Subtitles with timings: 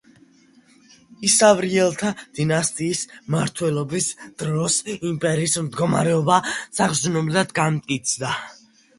[1.27, 4.07] ისავრიელთა დინასტიის მმართველობის
[4.43, 4.77] დროს
[5.09, 6.39] იმპერიის მდგომარეობა
[6.79, 8.33] საგრძნობლად განმტკიცდა.